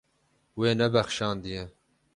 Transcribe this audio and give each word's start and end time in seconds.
We 0.59 0.69
nebexşandiye. 0.79 1.63